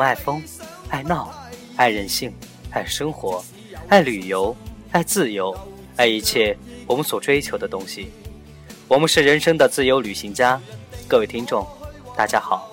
[0.00, 0.42] 们爱疯，
[0.88, 1.30] 爱闹，
[1.76, 2.32] 爱任性，
[2.70, 3.44] 爱生活，
[3.88, 4.56] 爱旅游，
[4.92, 5.54] 爱自由，
[5.96, 8.10] 爱一切我们所追求的东西。
[8.88, 10.58] 我们是人生的自由旅行家。
[11.06, 11.66] 各位听众，
[12.16, 12.70] 大家好，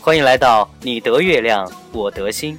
[0.00, 2.58] 欢迎来到你得月亮，我得心。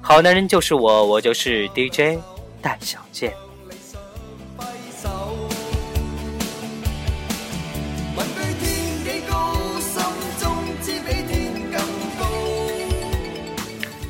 [0.00, 2.18] 好男人就是我，我就是 DJ
[2.62, 3.34] 戴小健。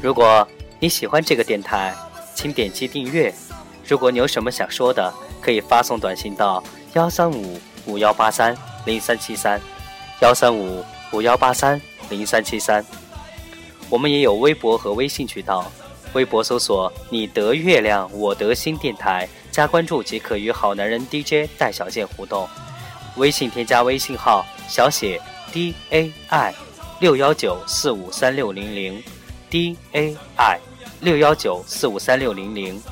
[0.07, 0.47] 如果
[0.79, 1.93] 你喜欢这个电台，
[2.33, 3.35] 请点击订阅。
[3.89, 6.63] 如果你有什么想说的，可以发送短信到
[6.93, 9.61] 幺三五五幺八三零三七三，
[10.21, 12.87] 幺三五五幺八三零三七三。
[13.91, 15.69] 我们也有微博和微信渠道，
[16.13, 22.49] 微博搜索“你得月亮，我得心”电台，加关注即可与好男人 DJ 戴小健互动。
[23.17, 26.55] 微信添加微信号小写 D A I
[27.01, 29.03] 六幺九四五三六零零。
[29.49, 30.61] D A I
[31.01, 32.83] 六幺九四五三六零零。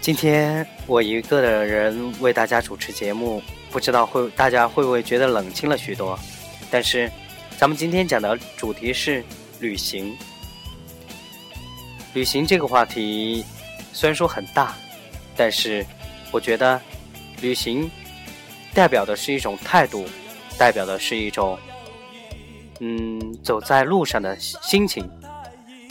[0.00, 6.18] 今天我一个的人为大家主持节目，不知道会大家会不会觉得冷清了许多？
[6.70, 7.08] 但是，
[7.56, 9.22] 咱们今天讲的主题是
[9.60, 10.16] 旅行。
[12.14, 13.44] 旅行这个话题。
[13.92, 14.74] 虽然说很大，
[15.36, 15.84] 但是
[16.30, 16.80] 我觉得
[17.40, 17.90] 旅行
[18.72, 20.04] 代表的是一种态度，
[20.58, 21.58] 代表的是一种
[22.80, 25.08] 嗯走在路上的心情。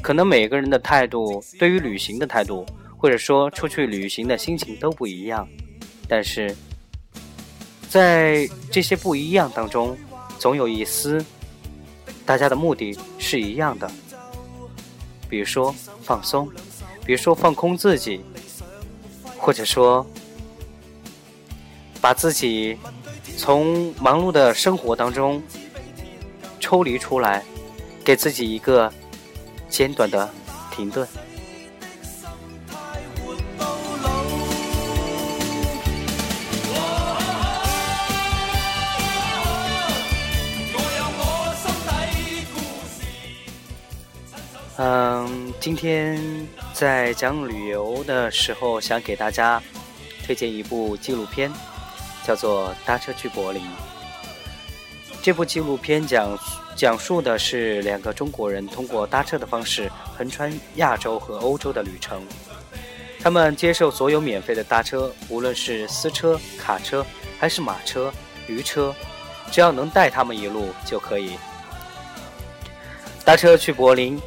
[0.02, 2.66] 可能每个人的态度，对于旅行的态度，
[2.98, 5.48] 或者说出去旅行的心情都不一样。
[6.08, 6.56] 但是
[7.90, 9.98] 在这些不一样当中，
[10.38, 11.24] 总有一丝
[12.26, 13.92] 大家的目的是一样的，
[15.30, 16.50] 比如说放松。
[17.10, 18.22] 比如说放空自己，
[19.36, 20.06] 或者说
[22.00, 22.78] 把自己
[23.36, 25.42] 从忙碌的生活当中
[26.60, 27.44] 抽离出来，
[28.06, 28.94] 给自己一个
[29.68, 30.30] 简短的
[30.70, 31.08] 停顿。
[44.78, 46.39] 嗯，今天
[46.80, 49.62] 在讲旅游的时候，想给大家
[50.26, 51.52] 推荐一部纪录片，
[52.26, 53.62] 叫做《搭车去柏林》。
[55.22, 56.40] 这部纪录片讲
[56.78, 62.24] 讲述的是两个中国人通过搭车的方式横穿亚洲和欧洲的旅程。
[63.22, 67.06] 他们接受所有免费的搭车，无论是私车、卡车
[67.38, 68.10] 还是马车、
[68.48, 68.96] 驴车，
[69.52, 71.34] 只要能带他们一路就可以。
[73.26, 74.18] 搭车去柏林。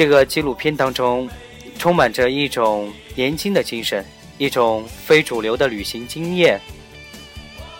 [0.00, 1.28] 这个纪录片当中，
[1.78, 4.02] 充满着一种年轻的精神，
[4.38, 6.58] 一种非主流的旅行经验，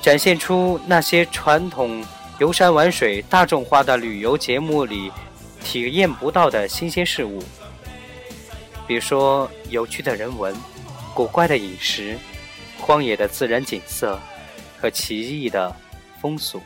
[0.03, 2.05] 展现出那些传统
[2.39, 5.11] 游山玩水、大众化的旅游节目里
[5.65, 7.43] 体验不到的新鲜事物，
[8.87, 10.55] 比如说有趣的人文、
[11.15, 12.19] 古怪的饮食、
[12.79, 14.21] 荒野的自然景色
[14.79, 15.75] 和奇异的
[16.21, 16.61] 风俗。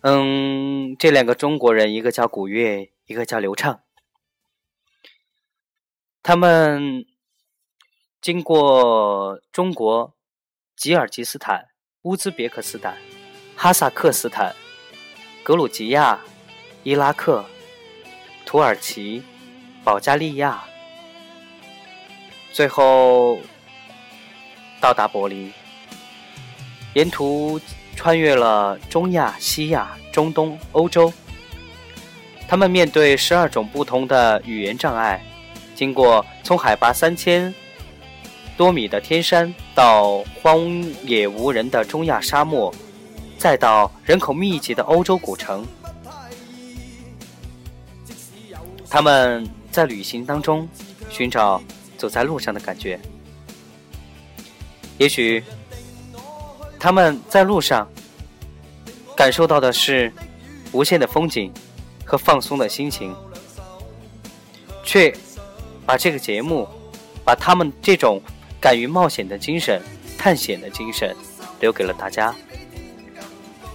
[0.00, 3.82] 嗯，这两个中国人，一个叫古月，一个叫刘畅。
[6.22, 7.04] 他们
[8.20, 10.14] 经过中国、
[10.76, 11.70] 吉尔吉斯坦、
[12.02, 12.96] 乌兹别克斯坦、
[13.56, 14.54] 哈萨克斯坦、
[15.42, 16.20] 格鲁吉亚、
[16.84, 17.44] 伊拉克、
[18.46, 19.24] 土耳其、
[19.82, 20.62] 保加利亚，
[22.52, 23.40] 最后
[24.80, 25.52] 到达柏林，
[26.94, 27.60] 沿途。
[27.98, 31.12] 穿越了中亚、西亚、中东、欧洲，
[32.46, 35.20] 他们面对十二种不同的语言障碍，
[35.74, 37.52] 经过从海拔三千
[38.56, 40.60] 多米的天山到荒
[41.02, 42.72] 野无人的中亚沙漠，
[43.36, 45.66] 再到人口密集的欧洲古城，
[48.88, 50.68] 他们在旅行当中
[51.10, 51.60] 寻找
[51.96, 53.00] 走在路上的感觉，
[54.98, 55.42] 也许。
[56.78, 57.88] 他们在路上
[59.16, 60.12] 感受到的是
[60.72, 61.52] 无限的风景
[62.04, 63.14] 和放松的心情，
[64.84, 65.12] 却
[65.84, 66.68] 把这个节目，
[67.24, 68.20] 把他们这种
[68.60, 69.82] 敢于冒险的精神、
[70.16, 71.14] 探险的精神
[71.60, 72.34] 留给了大家。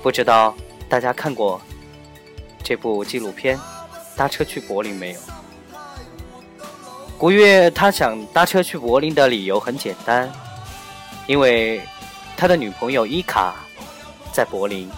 [0.02, 0.56] 不知道
[0.88, 1.62] 大家看过
[2.64, 3.58] 这部纪录片
[4.16, 5.20] 《搭车去柏林》没有？
[7.18, 10.32] 古月他想搭车去柏林的理由很简单，
[11.26, 11.82] 因为
[12.44, 13.56] 他的女朋友伊卡
[14.34, 14.92] 在柏林。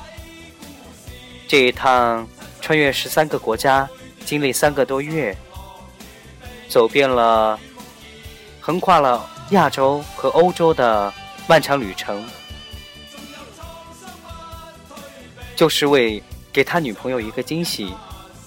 [1.48, 2.28] 这一趟
[2.60, 3.88] 穿越十三个国家，
[4.26, 5.38] 经历三个多月，
[6.68, 7.60] 走遍了、
[8.60, 11.14] 横跨了亚洲和欧洲的
[11.48, 12.26] 漫长旅程，
[15.56, 17.94] 就是为给他女朋友一个惊喜，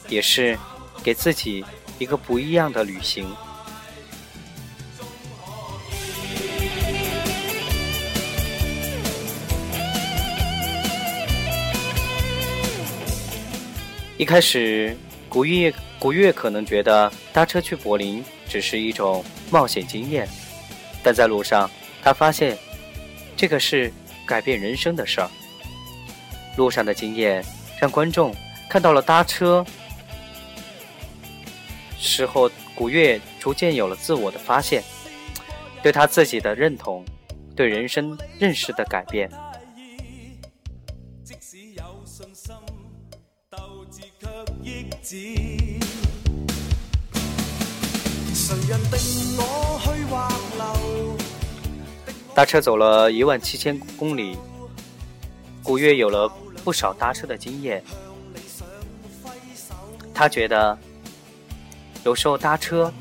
[0.09, 0.59] 也是
[1.05, 1.65] 给自己
[2.00, 3.33] 一个不一样的旅行。
[14.19, 14.97] 一开始，
[15.29, 20.29] 古月古月可能觉得搭车去柏林只是一种冒险经验，
[21.05, 21.70] 但在路上，
[22.03, 22.59] 他发现
[23.37, 23.93] 这个是
[24.26, 25.31] 改变人生的事儿。
[26.56, 27.44] 路上的经验
[27.81, 28.35] 让观众
[28.69, 29.65] 看到了搭车
[31.97, 34.82] 时候，古月逐渐有了自我的发现，
[35.81, 37.05] 对他自己的认同，
[37.55, 39.31] 对人生认识的改变。
[52.34, 54.37] 搭车走了一万七千公里，
[55.62, 56.28] 古月有了
[56.62, 57.82] 不少搭车的经验。
[60.12, 60.78] 他觉得，
[62.04, 62.93] 有时候搭车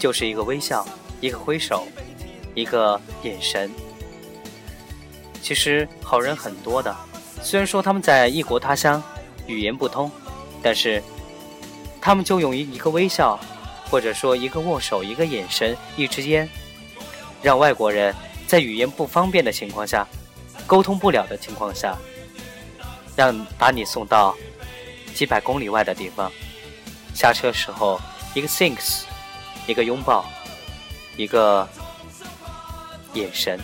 [0.00, 0.84] 就是一个微笑，
[1.20, 1.86] 一个挥手，
[2.56, 3.70] 一个眼神。
[5.40, 6.92] 其实好人很多的，
[7.40, 9.00] 虽然说他们在异国他乡，
[9.46, 10.10] 语言不通，
[10.60, 11.00] 但是。
[12.00, 13.38] 他们就用一一个微笑，
[13.90, 16.48] 或者说一个握手、一个眼神、一支烟，
[17.42, 18.14] 让外国人
[18.46, 20.06] 在语言不方便的情况下、
[20.66, 21.96] 沟通不了的情况下，
[23.14, 24.34] 让把你送到
[25.14, 26.30] 几百公里外的地方。
[27.14, 28.00] 下车时候，
[28.34, 29.02] 一个 thanks，
[29.66, 30.24] 一个拥抱，
[31.16, 31.68] 一个
[33.12, 33.60] 眼神，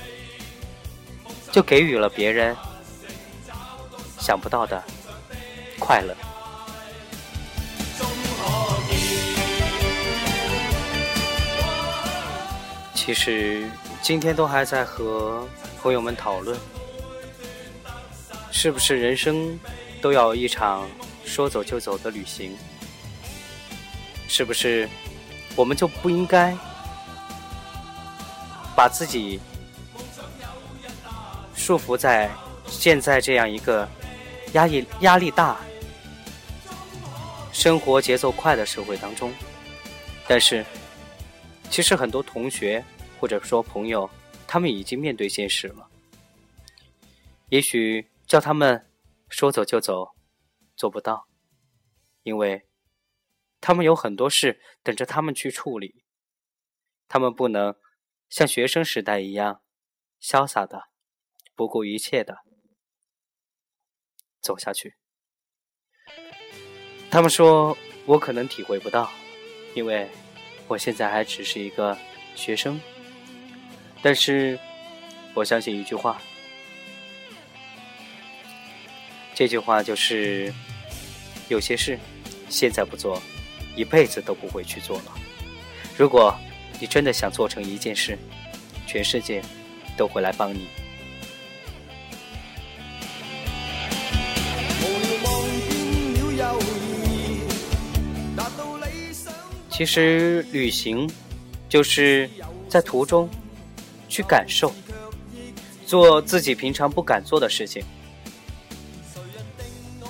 [1.51, 2.55] 就给予了别人
[4.19, 4.83] 想不到的
[5.79, 6.15] 快乐。
[13.07, 13.63] 其实
[14.03, 15.47] 今天都还在和
[15.81, 16.59] 朋友们讨论，
[18.51, 19.57] 是不是人生
[20.03, 20.89] 都要一场
[21.25, 22.59] 说走就走的旅行？
[24.27, 24.89] 是不是
[25.55, 26.53] 我们就不应该
[28.75, 29.39] 把自己
[31.55, 32.29] 束缚在
[32.67, 33.89] 现在这样一个
[34.55, 35.59] 压抑、压力大、
[37.53, 39.33] 生活节奏快的社会当中？
[40.27, 40.67] 但是，
[41.71, 42.85] 其实很多同学。
[43.27, 44.09] 或者说，朋友，
[44.47, 45.91] 他们已经面对现实了。
[47.49, 48.89] 也许叫他们
[49.29, 50.15] 说走就走，
[50.77, 51.27] 做不到，
[52.23, 52.69] 因为
[53.61, 56.05] 他们有很多事等着他们去处理。
[57.09, 57.75] 他们不能
[58.29, 59.61] 像学生时代一样
[60.23, 60.85] 潇洒的、
[61.57, 62.37] 不顾一切的
[64.41, 64.95] 走下去。
[67.11, 69.11] 他们说我可能体会不到，
[69.75, 70.09] 因为
[70.69, 71.99] 我现在还只是一个
[72.37, 72.81] 学生。
[74.03, 74.59] 但是，
[75.35, 76.21] 我相信一句话，
[79.35, 80.53] 这句话就是：
[81.49, 81.99] 有些事
[82.49, 83.21] 现在不做，
[83.75, 85.13] 一辈子都不会去做了。
[85.97, 86.33] 如果
[86.79, 88.17] 你真的想做成一件事，
[88.87, 89.43] 全世界
[89.97, 90.69] 都会来帮你。
[99.69, 101.11] 其实，旅行
[101.69, 102.31] 就是
[102.69, 103.29] 在途中。
[104.09, 104.73] 去感受，
[105.87, 107.85] 做自己平常不敢做的事情。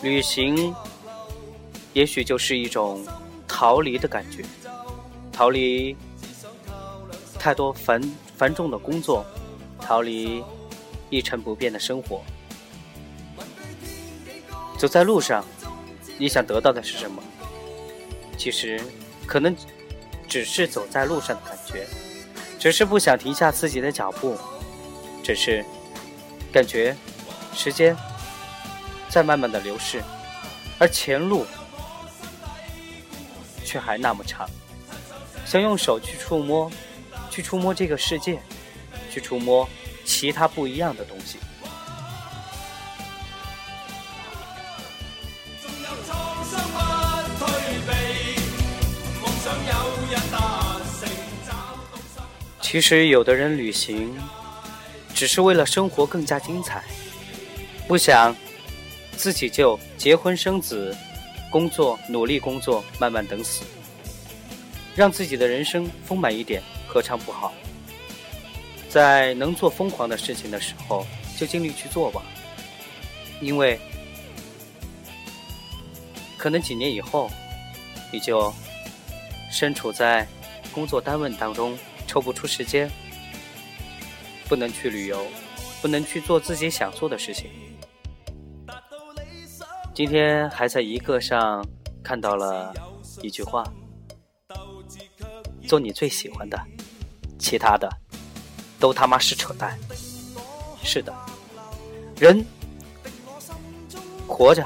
[0.03, 0.75] 旅行，
[1.93, 3.05] 也许就是一种
[3.49, 4.45] 逃离的感觉，
[5.33, 5.97] 逃离
[7.39, 8.01] 太多繁
[8.37, 9.25] 繁重的工作，
[9.81, 10.45] 逃离
[11.11, 12.23] 一成不变的生活。
[14.79, 15.45] 走在路上，
[16.19, 17.23] 你想得到的是什么？
[18.37, 18.79] 其实，
[19.27, 19.57] 可能
[20.29, 21.87] 只是走在路上的感觉。
[22.67, 24.37] 只是不想停下自己的脚步，
[25.23, 25.65] 只是
[26.53, 26.97] 感觉
[27.55, 27.97] 时间
[29.09, 30.03] 在慢慢的流逝，
[30.77, 31.47] 而前路
[33.65, 34.51] 却还那么长。
[35.45, 36.69] 想用手去触摸，
[37.31, 38.41] 去触摸这个世界，
[39.13, 39.69] 去触摸
[40.05, 41.39] 其他不一样的东西。
[52.69, 54.13] 其实，有的人旅行
[55.15, 56.83] 只是为了生活更加精彩，
[57.87, 58.35] 不想
[59.17, 60.95] 自己就结婚生子、
[61.49, 63.63] 工作努力工作，慢慢等死，
[64.97, 67.55] 让自己的人生丰满一点，何尝不好？
[68.89, 71.07] 在能做疯狂的事情的时候，
[71.39, 72.21] 就尽力去做吧，
[73.41, 73.79] 因为
[76.37, 77.31] 可能几年以后，
[78.13, 78.53] 你就
[79.53, 80.27] 身处在
[80.73, 81.79] 工作单位当中。
[82.07, 82.91] 抽不出时间，
[84.49, 85.27] 不能去旅游，
[85.83, 87.51] 不能去做自己想做的事情。
[89.95, 91.67] 今天还在一个上
[92.03, 92.75] 看到了
[93.23, 93.65] 一句话
[95.67, 96.59] ：“做你最喜欢的，
[97.39, 97.91] 其他的
[98.79, 99.79] 都他妈是扯淡。”
[100.85, 101.13] 是的，
[102.19, 102.45] 人
[104.29, 104.65] 活着，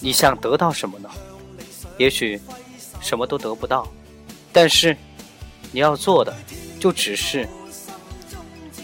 [0.00, 1.10] 你想得到什么呢？
[1.98, 2.40] 也许
[3.00, 3.86] 什么都得不到。
[4.52, 4.96] 但是，
[5.70, 6.36] 你要做的
[6.78, 7.48] 就只是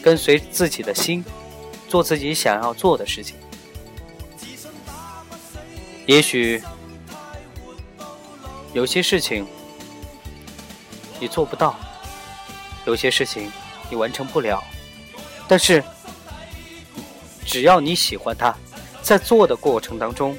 [0.02, 1.22] 跟随自己的心，
[1.88, 3.36] 做自己想要做的事情。
[6.06, 6.62] 也许
[8.72, 9.46] 有些事情
[11.20, 11.78] 你做不到，
[12.86, 13.52] 有些事情
[13.90, 14.64] 你完成不了，
[15.46, 15.84] 但是
[17.44, 18.56] 只要你喜欢它，
[19.02, 20.34] 在做的过程当中，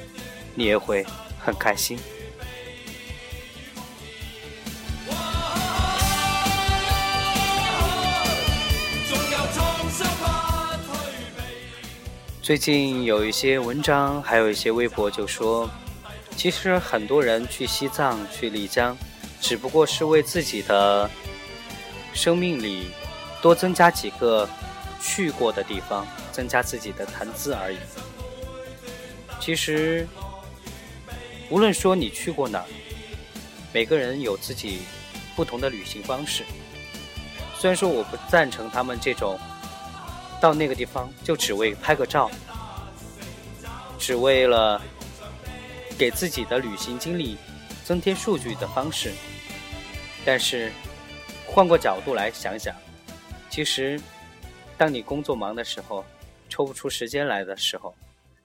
[0.56, 1.06] 你也会
[1.38, 1.96] 很开心。
[12.50, 15.70] 最近有一些文章，还有一些微博就说，
[16.34, 18.98] 其实很多人去西藏、去丽江，
[19.40, 21.08] 只不过是为自己的
[22.12, 22.88] 生命里
[23.40, 24.50] 多增加几个
[25.00, 27.78] 去过的地方，增加自己的谈资而已。
[29.38, 30.04] 其实，
[31.50, 32.64] 无论说你去过哪，
[33.72, 34.80] 每个人有自己
[35.36, 36.42] 不同的旅行方式。
[37.56, 39.38] 虽然说我不赞成他们这种。
[40.40, 42.30] 到那个地方就只为拍个照，
[43.98, 44.80] 只为了
[45.98, 47.36] 给自己的旅行经历
[47.84, 49.12] 增添数据的方式。
[50.24, 50.72] 但是
[51.46, 52.74] 换过角度来想想，
[53.50, 54.00] 其实
[54.78, 56.04] 当你工作忙的时候，
[56.48, 57.94] 抽不出时间来的时候，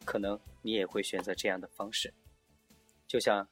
[0.03, 2.13] 可能你也会选择这样的方式。
[3.07, 3.47] 就像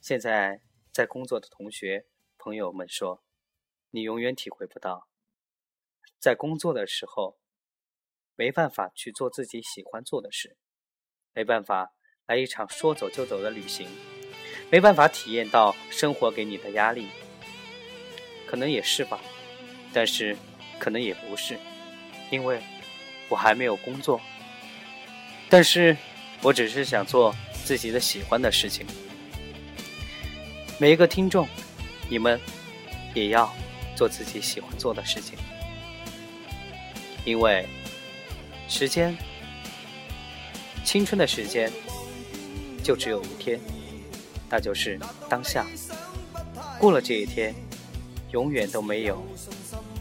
[0.00, 3.22] 现在在工作的同学朋友们说，
[3.92, 5.06] 你永远体会不到
[6.18, 7.38] 在工作的时候。
[8.38, 10.58] 没办法去做自己喜欢做的事，
[11.32, 11.94] 没办法
[12.26, 13.88] 来一场说走就走的旅行，
[14.70, 17.08] 没办法体验到生活给你的压力，
[18.46, 19.18] 可能也是吧，
[19.90, 20.36] 但是
[20.78, 21.58] 可能也不是，
[22.30, 22.60] 因为
[23.30, 24.20] 我还没有工作，
[25.48, 25.96] 但是
[26.42, 28.86] 我只是想做自己的喜欢的事情。
[30.78, 31.48] 每一个听众，
[32.10, 32.38] 你们
[33.14, 33.50] 也要
[33.96, 35.38] 做自己喜欢做的事情，
[37.24, 37.66] 因为。
[38.68, 39.16] 时间，
[40.84, 41.72] 青春的时间
[42.82, 43.58] 就只有一天，
[44.50, 45.64] 那就是当下。
[46.78, 47.54] 过了这一天，
[48.32, 49.24] 永远都没有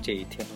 [0.01, 0.55] 这一天了。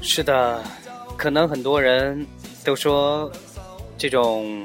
[0.00, 0.62] 是的，
[1.16, 2.26] 可能很多人
[2.64, 3.30] 都说，
[3.98, 4.64] 这种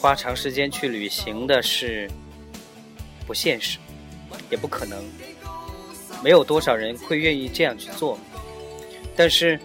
[0.00, 2.08] 花长时间去旅行的事。
[3.26, 3.78] 不现实，
[4.48, 5.04] 也不可能，
[6.22, 8.18] 没有多少人会愿意这样去做。
[9.16, 9.58] 但是，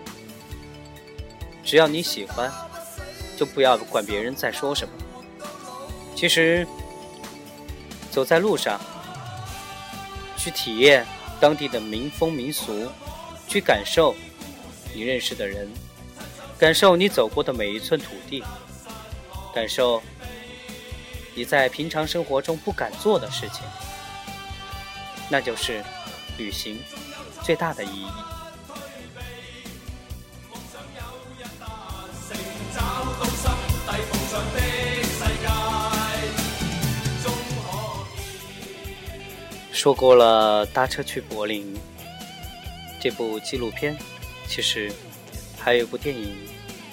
[1.63, 2.51] 只要你喜欢，
[3.37, 4.93] 就不要管别人在说什么。
[6.15, 6.65] 其实，
[8.09, 8.81] 走在路上，
[10.37, 11.05] 去体验
[11.39, 12.89] 当地的民风民俗，
[13.47, 14.15] 去感受
[14.93, 15.69] 你认识的人，
[16.57, 18.43] 感受你走过的每一寸土地，
[19.53, 20.01] 感受。
[21.33, 23.61] 你在平常生活中不敢做的事情，
[25.29, 25.83] 那就是
[26.37, 26.77] 旅行
[27.41, 28.07] 最大的意义。
[39.71, 41.75] 说过了搭车去柏林
[42.99, 43.97] 这部纪录片，
[44.47, 44.93] 其实
[45.57, 46.37] 还有一部电影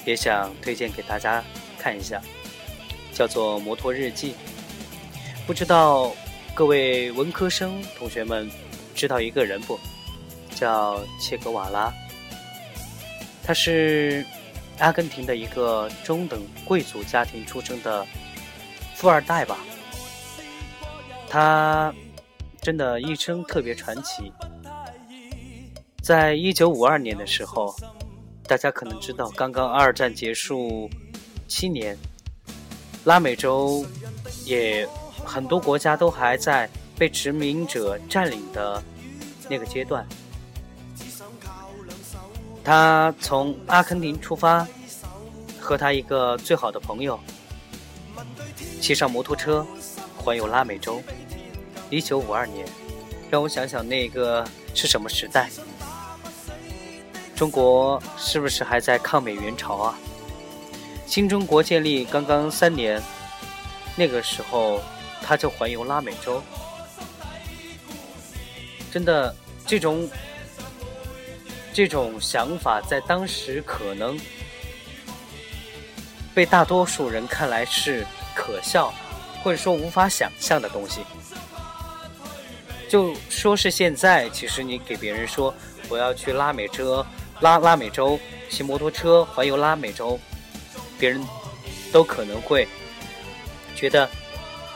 [0.06, 1.44] 也想推荐给大家
[1.78, 2.22] 看一下。
[3.18, 4.30] 叫做《摩托日记》，
[5.44, 6.14] 不知道
[6.54, 8.48] 各位文科生同学们
[8.94, 9.76] 知道一个人不？
[10.54, 11.92] 叫切格瓦拉。
[13.42, 14.24] 他是
[14.78, 18.06] 阿根廷的一个中等贵族家庭出生的
[18.94, 19.58] 富二代吧。
[21.28, 21.92] 他
[22.60, 24.32] 真的一生特别传奇，
[26.00, 27.74] 在一九五二年的时候，
[28.46, 30.88] 大家可能知道，刚刚二战结束
[31.48, 31.98] 七年，
[33.04, 33.84] 拉美洲
[34.44, 34.88] 也
[35.24, 38.82] 很多国家都还在被殖民者占领的
[39.48, 40.06] 那个阶段。
[42.62, 44.66] 他从阿根廷出发，
[45.58, 47.18] 和他一个最好的朋友，
[48.80, 49.66] 骑上摩托车
[50.16, 51.02] 环游拉美洲。
[51.88, 52.66] 一九五二年，
[53.30, 55.48] 让我想想那个是什么时代？
[57.34, 59.98] 中国是不是还在抗美援朝啊？
[61.08, 63.02] 新中国建立刚刚三年，
[63.96, 64.78] 那个时候
[65.22, 66.42] 他就环游拉美洲，
[68.92, 69.34] 真的
[69.66, 70.06] 这种
[71.72, 74.20] 这种想法在当时可能
[76.34, 78.92] 被大多数人看来是可笑，
[79.42, 81.00] 或者说无法想象的东西。
[82.86, 85.54] 就说是现在，其实你给别人说
[85.88, 87.04] 我要去拉美车，
[87.40, 90.20] 拉拉美洲骑摩托车环游拉美洲，
[90.98, 91.24] 别人
[91.92, 92.66] 都可能会
[93.76, 94.08] 觉得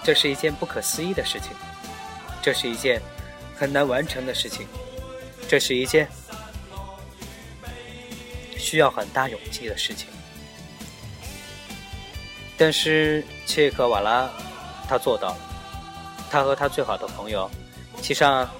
[0.02, 1.50] 这是一件不可思议的事情，
[2.40, 3.00] 这是一件
[3.56, 4.66] 很难完成的事情，
[5.48, 6.08] 这是一件
[8.56, 10.08] 需要很大勇气的事情。
[12.56, 14.30] 但是切克瓦拉
[14.88, 15.38] 他做到了，
[16.30, 17.50] 他和他最好的朋友。
[18.00, 18.50] 骑上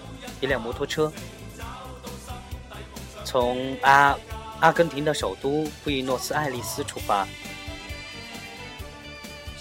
[0.41, 1.13] 一辆摩托车，
[3.25, 4.17] 从阿
[4.61, 7.27] 阿根廷的首都布宜诺斯艾利斯出发，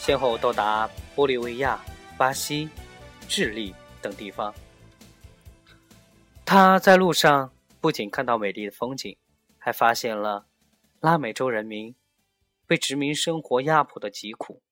[0.03, 1.79] 先后到达玻利维亚、
[2.17, 2.67] 巴西、
[3.29, 4.51] 智利等地方。
[6.43, 9.15] 他在路上不仅看到美丽的风景，
[9.59, 10.47] 还发现了
[10.99, 11.95] 拉美洲人民
[12.65, 14.63] 被殖民生活压迫的疾苦。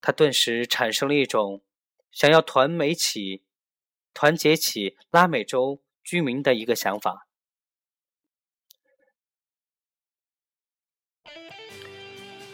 [0.00, 1.62] 他顿时产生了一种。
[2.12, 3.44] 想要团美起、
[4.14, 7.25] 团结起拉美洲居民的一个想法。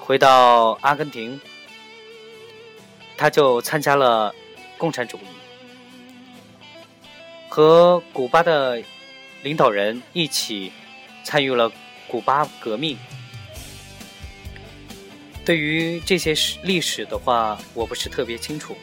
[0.05, 1.41] 回到阿根廷，
[3.17, 4.35] 他就参加了
[4.77, 5.21] 共产主义，
[7.49, 8.83] 和古巴的
[9.43, 10.73] 领导人一起
[11.23, 11.71] 参与了
[12.09, 12.99] 古巴革命。
[15.45, 18.77] 对于这些史历史的话，我不是特别清楚。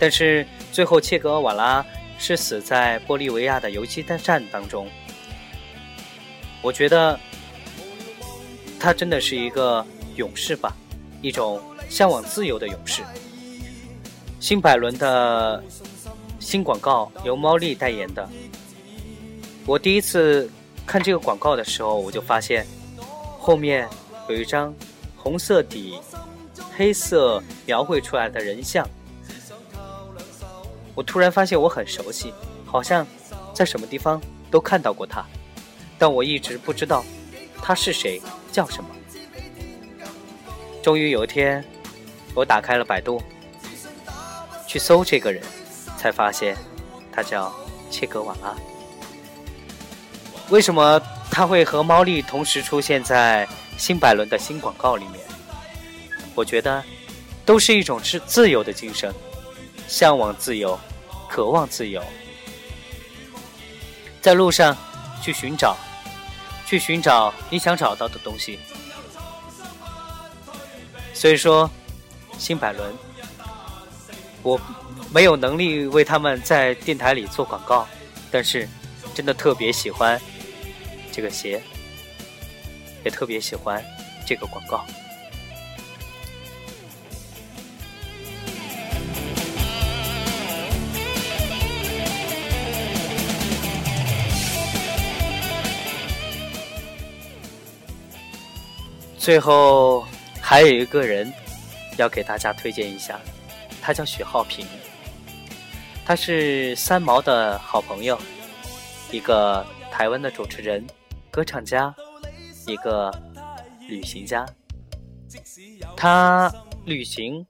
[0.00, 1.86] 但是最后，切格瓦拉
[2.18, 4.88] 是死在玻利维亚的游击战当中。
[6.60, 7.18] 我觉得
[8.80, 10.74] 他真的是一个勇士吧，
[11.22, 13.02] 一种向往自由的勇士。
[14.40, 15.62] 新百伦的
[16.38, 18.28] 新广告由猫丽代言的。
[19.66, 20.50] 我第一次
[20.84, 22.66] 看这个广告的时候，我就发现
[23.38, 23.88] 后面
[24.28, 24.74] 有一张
[25.16, 25.98] 红色底、
[26.76, 28.86] 黑色描绘出来的人像。
[30.94, 32.32] 我突然发现我很熟悉，
[32.66, 33.06] 好像
[33.54, 35.24] 在什么地方都看到过他，
[35.98, 37.02] 但我一直不知道
[37.62, 38.20] 他是谁，
[38.52, 38.90] 叫什么。
[40.84, 41.64] 终于有一天，
[42.34, 43.18] 我打开了百度，
[44.66, 45.42] 去搜这个人，
[45.96, 46.54] 才发现
[47.10, 47.50] 他叫
[47.90, 48.54] 切格瓦拉。
[50.50, 55.20] 为什么他会和猫丽同时出现在新百伦的新广告里面？
[56.34, 56.84] 我觉得
[57.46, 59.10] 都是一种是自由的精神。
[59.88, 60.78] 向往自由，
[61.30, 62.02] 渴望自由，
[64.20, 64.76] 在路上
[65.22, 65.78] 去寻找，
[66.66, 68.58] 去寻找你想找到的东西。
[71.14, 71.70] 所以说，
[72.36, 72.92] 新百伦，
[74.42, 74.60] 我
[75.10, 77.86] 没有能力为他们在电台里做广告，
[78.30, 78.68] 但是
[79.14, 80.20] 真的特别喜欢
[81.10, 81.62] 这个鞋，
[83.04, 83.82] 也特别喜欢
[84.26, 84.84] 这个广告。
[99.16, 100.06] 最后
[100.46, 101.32] 还有一个人
[101.96, 103.18] 要给大家推荐一下，
[103.80, 104.66] 他叫许浩平，
[106.04, 108.16] 他是三毛的好朋友，
[109.10, 110.86] 一个台湾的主持人、
[111.30, 111.92] 歌唱家，
[112.66, 113.10] 一个
[113.88, 114.46] 旅行家。
[115.96, 116.52] 他
[116.84, 117.44] 旅行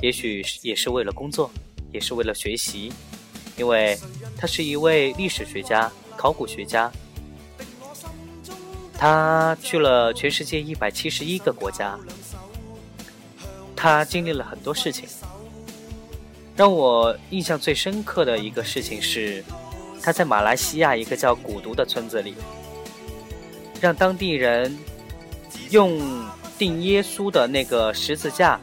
[0.00, 1.50] 也许是也是为了工作，
[1.92, 2.90] 也是为了学习，
[3.58, 3.98] 因为
[4.38, 6.90] 他是一位历史学家、考古学家。
[9.02, 11.98] 他去了全世界一百七十一个国家，
[13.74, 15.08] 他经历了很多事情。
[16.54, 19.44] 让我印象最深刻的一个事情是，
[20.00, 22.36] 他在马来西亚一个叫古都的村子里，
[23.80, 24.78] 让当地人
[25.70, 26.00] 用
[26.56, 28.60] 钉耶稣的那个十字架，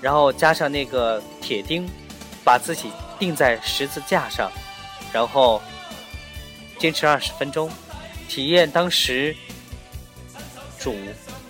[0.00, 1.86] 然后加上那个铁钉，
[2.42, 4.50] 把自己钉在十字架上，
[5.12, 5.60] 然后
[6.78, 7.70] 坚持二十分钟，
[8.32, 9.36] 体验当时
[10.78, 10.96] 主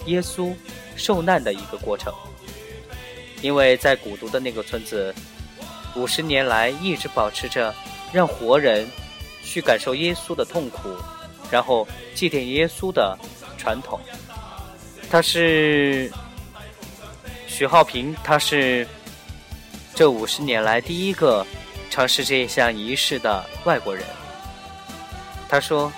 [0.07, 0.53] 耶稣
[0.97, 2.13] 受难的一个过程。
[3.41, 5.15] 因为在古都的那个村子，
[5.95, 7.73] 五十年来一直保持着
[8.13, 8.85] 让活人
[9.45, 10.97] 去感受耶稣的痛苦，
[11.53, 13.17] 然后祭奠耶稣的
[13.57, 14.01] 传统。
[15.09, 16.11] 他是
[17.47, 18.85] 许浩平，他是
[19.95, 21.47] 这五十年来第一个
[21.91, 24.05] 尝试这项仪式的外国人。
[25.49, 25.93] 他说：“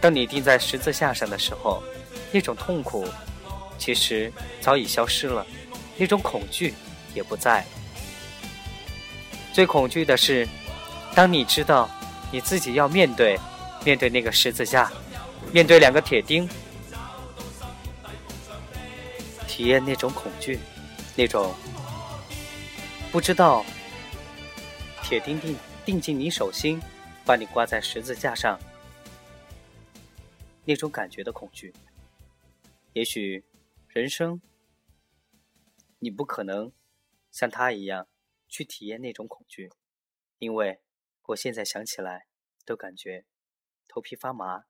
[0.00, 1.82] 当你钉在十字架上的时候，
[2.32, 3.06] 那种痛苦
[3.78, 5.46] 其实早已消失了，
[5.96, 6.74] 那种恐惧
[7.14, 7.64] 也不在。
[9.52, 10.48] 最恐惧的是，
[11.14, 11.90] 当你知道
[12.32, 13.38] 你自己要面对
[13.84, 14.90] 面对那个十字架，
[15.52, 16.48] 面对两个铁钉。”
[19.46, 20.58] 体验那种恐惧，
[21.14, 21.52] 那种
[23.12, 23.62] 不知道
[25.02, 26.80] 铁钉钉钉进你手心，
[27.26, 28.58] 把你挂在十字架上
[30.64, 31.72] 那种感觉的恐惧。
[32.92, 33.44] 也许
[33.88, 34.40] 人生
[35.98, 36.72] 你不可能
[37.30, 38.08] 像他一样
[38.48, 39.70] 去体验那种恐惧，
[40.38, 40.80] 因为
[41.26, 42.26] 我现在想起来
[42.64, 43.24] 都感觉
[43.86, 44.64] 头皮发麻。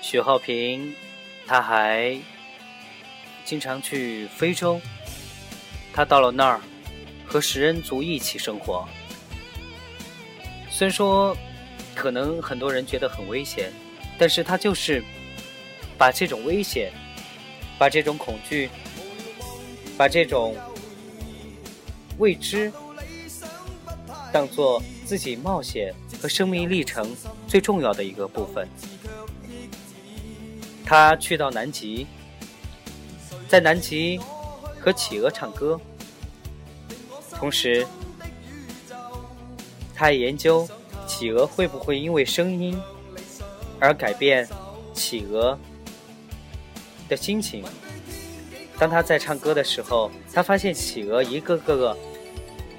[0.00, 0.94] 许浩平，
[1.46, 2.22] 他还
[3.46, 4.78] 经常去非洲。
[5.94, 6.60] 他到了那儿，
[7.24, 8.86] 和食人族一起生活。
[10.68, 11.34] 虽说
[11.94, 13.72] 可能很多人觉得很危险，
[14.18, 15.02] 但是他就是
[15.96, 16.92] 把这种危险、
[17.78, 18.68] 把这种恐惧、
[19.96, 20.54] 把这种
[22.18, 22.70] 未知，
[24.30, 28.68] 当做自己冒险和生命历程最重要的一个部分。
[30.84, 32.06] 他去到南极，
[33.48, 34.20] 在南极
[34.80, 35.80] 和企鹅唱歌，
[37.32, 37.86] 同时，
[39.94, 40.68] 他研究
[41.06, 42.78] 企鹅会不会因为声音
[43.78, 44.48] 而改变
[44.92, 45.58] 企鹅
[47.08, 47.64] 的心情。
[48.78, 51.96] 当他在唱歌的时候，他发现企鹅一个个个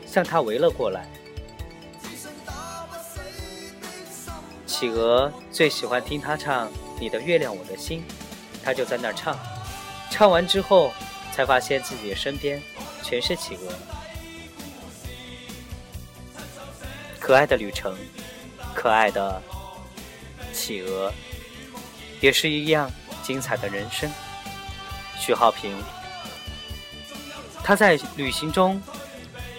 [0.05, 1.09] 向他围了过来。
[4.65, 6.69] 企鹅最喜欢听他唱。
[6.99, 8.03] 你的月亮，我的心，
[8.63, 9.37] 他就在那儿唱，
[10.09, 10.91] 唱完之后，
[11.33, 12.61] 才发现自己的身边
[13.03, 13.73] 全是企鹅。
[17.19, 17.95] 可爱的旅程，
[18.73, 19.41] 可爱的
[20.53, 21.13] 企鹅，
[22.21, 22.89] 也是一样
[23.21, 24.09] 精彩的人生。
[25.19, 25.75] 徐浩平，
[27.63, 28.81] 他在旅行中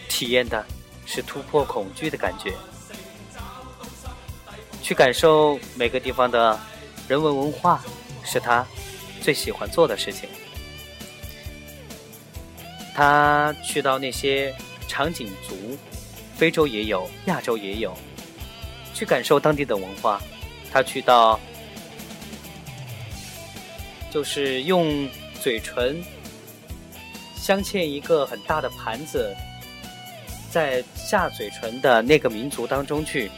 [0.08, 0.64] 体验的
[1.04, 2.54] 是突破恐惧的感觉，
[4.82, 6.58] 去感受每个地方的。
[7.06, 7.82] 人文文化
[8.22, 8.66] 是他
[9.28, 10.26] 最喜欢做的事情。
[12.94, 14.54] 他去到那些
[14.88, 15.76] 长颈族，
[16.34, 17.94] 非洲也有，亚洲也有，
[18.94, 20.18] 去感受当地的文化。
[20.72, 21.38] 他去到，
[24.10, 25.06] 就是用
[25.42, 26.02] 嘴唇
[27.36, 29.36] 镶嵌一个很大的盘子，
[30.50, 33.30] 在下嘴唇的那个民族当中去，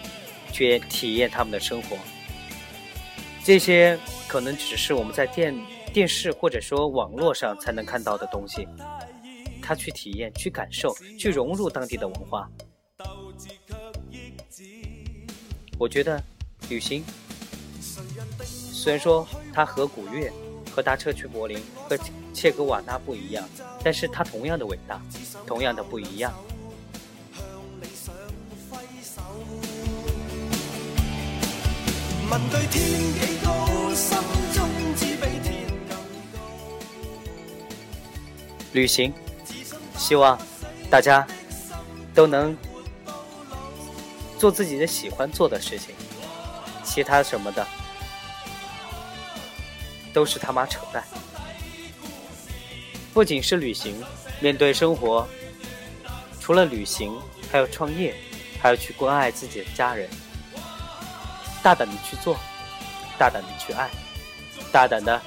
[0.53, 1.96] 去体验他们的生活。
[3.42, 3.98] 这些
[4.29, 5.53] 可能只是我们在电
[5.92, 8.66] 电视或者说网络上才能看到的东西，
[9.61, 12.48] 他去体验、去感受、去融入当地的文化。
[15.79, 16.22] 我觉得
[16.68, 17.03] 旅行
[18.50, 20.33] 虽然说它和古月、
[20.70, 21.98] 和搭车去柏林、和
[22.33, 23.48] 切格瓦纳不一样，
[23.83, 25.00] 但是它同样的伟大，
[25.46, 26.33] 同样的不一样。
[38.72, 39.12] 旅行，
[39.96, 40.38] 希望
[40.88, 41.26] 大家
[42.14, 42.56] 都能
[44.38, 45.94] 做自己的喜欢做的事情，
[46.85, 47.66] 其他什么的
[50.12, 51.04] 都是他妈扯淡。
[53.12, 54.02] 不仅是旅行，
[54.40, 55.26] 面对生活，
[56.40, 58.14] 除了旅行，还要创业，
[58.62, 60.09] 还要去关爱自己的家人。
[61.62, 62.37] 大胆的去做，
[63.18, 63.90] 大胆的去爱，
[64.72, 65.20] 大胆的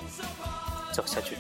[0.91, 1.35] 走下去。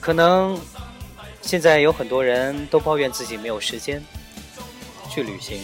[0.00, 0.58] 可能
[1.42, 4.02] 现在有很多人都抱怨自己没有时间
[5.10, 5.60] 去旅行，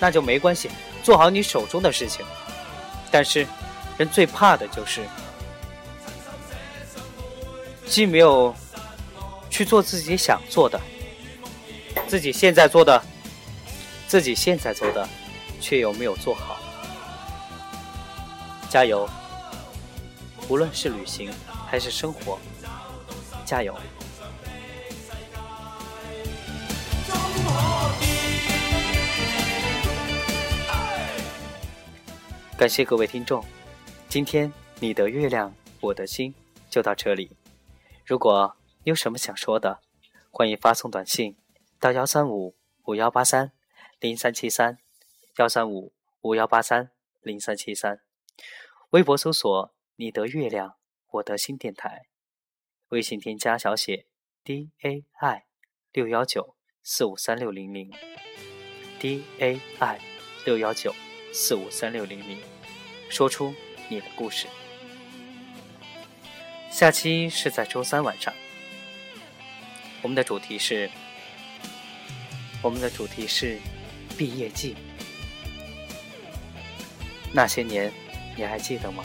[0.00, 0.70] 那就没关系，
[1.02, 2.24] 做好你手中的事情。
[3.10, 3.46] 但是，
[3.96, 5.02] 人最怕的就是
[7.86, 8.54] 既没有
[9.48, 10.80] 去做自己想做的，
[12.08, 13.02] 自己现在做的。
[14.06, 15.08] 自己现在做的，
[15.60, 16.58] 却又没有做好，
[18.68, 19.08] 加油！
[20.46, 21.32] 无论是旅行
[21.66, 22.38] 还是生活，
[23.44, 23.76] 加油！
[32.56, 33.44] 感谢各位听众，
[34.08, 36.32] 今天你的月亮，我的心
[36.70, 37.36] 就到这里。
[38.06, 39.80] 如果你有什么想说的，
[40.30, 41.36] 欢迎发送短信
[41.80, 42.54] 到幺三五
[42.84, 43.50] 五幺八三
[43.98, 44.78] 零三七三，
[45.36, 46.90] 幺三五五幺八三
[47.22, 48.00] 零三七三。
[48.90, 50.76] 微博搜索“你的月亮，
[51.10, 52.06] 我的心”电台，
[52.94, 54.06] 微信添加小写
[54.44, 55.44] d a i
[55.92, 56.54] 六幺九
[56.84, 57.92] 四五三六零零
[59.00, 60.00] d a i
[60.46, 60.94] 六幺九。
[61.36, 62.38] 四五三六零零，
[63.10, 63.52] 说出
[63.88, 64.46] 你的故事。
[66.70, 68.32] 下期是在周三晚上，
[70.00, 70.88] 我们的主题是，
[72.62, 73.58] 我们的主题是
[74.16, 74.76] 毕业季。
[77.32, 77.92] 那些年，
[78.36, 79.02] 你还记得吗？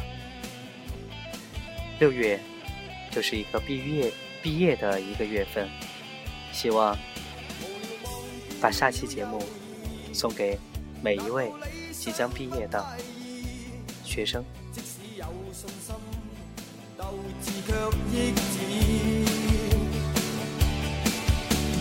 [2.00, 2.40] 六月
[3.12, 5.70] 就是一个毕业毕业的一个月份，
[6.52, 6.98] 希望
[8.62, 9.44] 把下期节目
[10.14, 10.58] 送给
[11.02, 11.52] 每一位。
[12.00, 12.82] 即将毕业的
[14.06, 14.42] 学生。
[14.72, 15.68] 即使有信
[18.38, 19.59] 心，